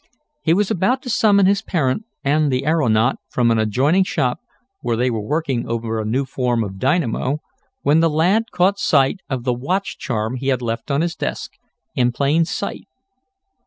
He 0.41 0.55
was 0.55 0.71
about 0.71 1.03
to 1.03 1.11
summon 1.11 1.45
his 1.45 1.61
parent 1.61 2.05
and 2.23 2.51
the 2.51 2.65
aeronaut 2.65 3.17
from 3.29 3.51
an 3.51 3.59
adjoining 3.59 4.03
shop, 4.03 4.39
where 4.81 4.97
they 4.97 5.11
were 5.11 5.21
working 5.21 5.67
over 5.69 5.99
a 5.99 6.05
new 6.05 6.25
form 6.25 6.63
of 6.63 6.79
dynamo, 6.79 7.37
when 7.83 7.99
the 7.99 8.09
lad 8.09 8.45
caught 8.49 8.79
sight 8.79 9.19
of 9.29 9.43
the 9.43 9.53
watch 9.53 9.99
charm 9.99 10.37
he 10.37 10.47
had 10.47 10.63
left 10.63 10.89
on 10.89 11.01
his 11.01 11.15
desk, 11.15 11.51
in 11.93 12.11
plain 12.11 12.45
sight. 12.45 12.87